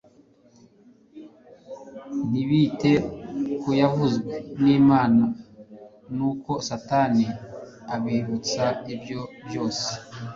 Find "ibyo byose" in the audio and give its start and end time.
8.93-9.87